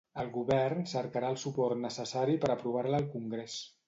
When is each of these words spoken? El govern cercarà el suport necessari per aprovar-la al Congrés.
El 0.21 0.29
govern 0.35 0.85
cercarà 0.93 1.29
el 1.33 1.37
suport 1.41 1.79
necessari 1.83 2.39
per 2.47 2.49
aprovar-la 2.55 3.03
al 3.03 3.07
Congrés. 3.17 3.59